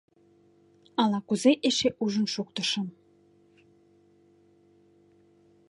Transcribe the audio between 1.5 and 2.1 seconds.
эше